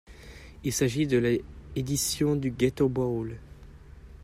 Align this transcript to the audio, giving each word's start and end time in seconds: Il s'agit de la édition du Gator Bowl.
Il 0.63 0.73
s'agit 0.73 1.05
de 1.05 1.19
la 1.19 1.29
édition 1.75 2.35
du 2.35 2.49
Gator 2.49 2.89
Bowl. 2.89 3.37